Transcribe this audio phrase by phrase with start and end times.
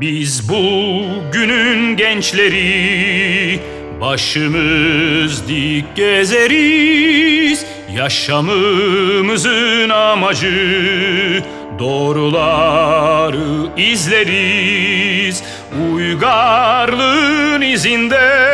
[0.00, 3.60] Biz bugünün gençleri
[4.00, 7.66] Başımız dik gezeriz.
[7.96, 11.42] Yaşamımızın amacı
[11.78, 15.42] Doğruları izleriz.
[15.94, 18.44] Uygarlığın izinde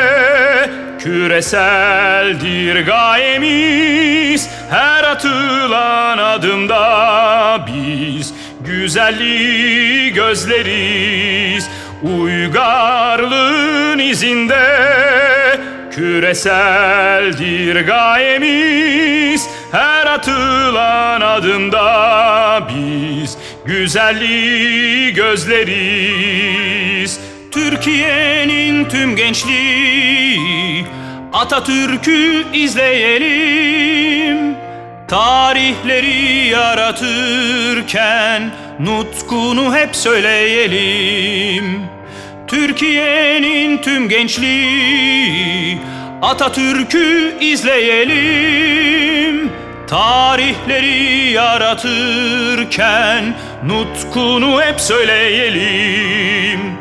[1.03, 11.71] Küreseldir gayemiz Her atılan adımda biz Güzelliği gözleriz.
[12.02, 14.80] Uygarlığın izinde
[15.91, 26.51] Küreseldir gayemiz Her atılan adımda biz Güzelliği gözleriz.
[27.52, 30.59] Türkiye'nin tüm gençliği
[31.33, 34.57] Atatürk'ü izleyelim
[35.09, 41.85] Tarihleri yaratırken nutkunu hep söyleyelim.
[42.46, 45.79] Türkiye'nin tüm gençliği
[46.23, 49.51] Atatürk'ü izleyelim.
[49.88, 53.35] Tarihleri yaratırken
[53.66, 56.79] nutkunu hep söyleyelim.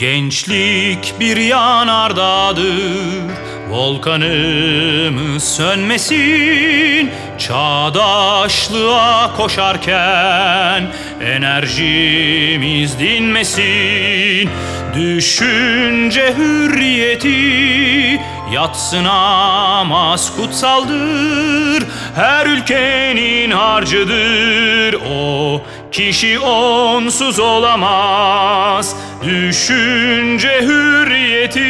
[0.00, 3.30] Gençlik bir yanardağdır
[3.70, 10.92] Volkanımız sönmesin Çağdaşlığa koşarken
[11.24, 14.50] Enerjimiz dinmesin.
[14.94, 18.20] Düşünce hürriyeti
[18.52, 21.84] yatsınamaz kutsaldır
[22.14, 24.94] Her ülkenin harcıdır.
[25.12, 31.60] O Kişi onsuz olamaz Düşünce hürriyeti.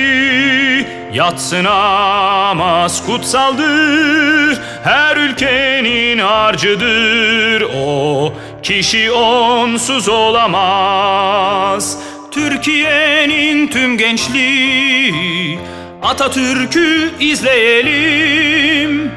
[1.15, 7.63] Yatsınamaz kutsaldır Her ülkenin harcıdır.
[7.77, 11.99] O Kişi onsuz olamaz
[12.31, 15.59] Türkiye'nin tüm gençliği
[16.03, 19.11] Atatürk'ü izleyelim.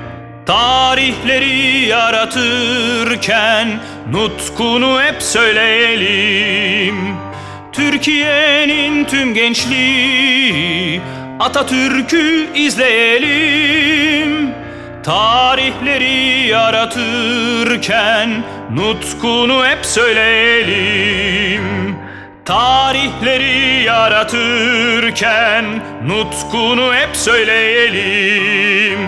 [0.45, 3.67] Tarihleri yaratırken
[4.11, 6.95] nutkunu hep söyleyelim.
[7.71, 11.01] Türkiye'nin tüm gençliği
[11.39, 14.51] Atatürk'ü izleyelim.
[15.03, 18.43] Tarihleri yaratırken
[18.75, 21.63] nutkunu hep söyleyelim
[22.45, 25.65] Tarihleri yaratırken
[26.07, 28.99] nutkunu hep söyleyelim